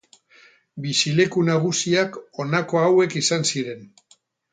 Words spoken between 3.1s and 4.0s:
izan ziren.